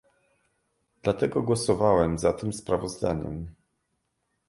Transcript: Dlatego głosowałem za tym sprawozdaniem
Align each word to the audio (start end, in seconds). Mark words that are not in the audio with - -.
Dlatego 1.03 1.41
głosowałem 1.43 2.17
za 2.17 2.33
tym 2.33 2.53
sprawozdaniem 2.53 3.55